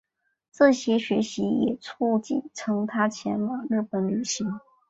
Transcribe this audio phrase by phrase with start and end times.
[0.51, 2.19] 这些学习也促
[2.55, 4.59] 成他前往日本旅行。